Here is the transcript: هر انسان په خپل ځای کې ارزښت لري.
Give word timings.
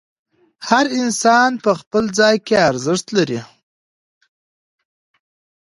هر 0.69 0.85
انسان 1.01 1.51
په 1.63 1.71
خپل 1.79 2.03
ځای 2.19 2.35
کې 2.45 2.55
ارزښت 2.69 3.07
لري. 3.17 3.39